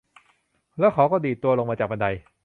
[0.79, 2.07] แล้วเขาก็ดีดตัวลงมาจากบันได